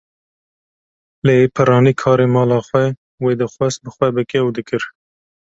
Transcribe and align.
Lê 1.27 1.37
piranî 1.55 1.93
karê 2.01 2.27
mala 2.35 2.59
xwe 2.67 2.85
wê 3.23 3.31
dixwast 3.41 3.79
bi 3.83 3.89
xwe 3.95 4.07
bike 4.17 4.39
û 4.47 4.49
dikir. 4.57 4.83